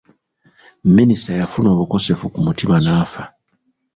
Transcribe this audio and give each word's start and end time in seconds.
Minisita 0.95 1.31
yafuna 1.41 1.67
obukosefu 1.73 2.25
ku 2.33 2.39
mutima 2.47 2.75
n'afa. 2.85 3.23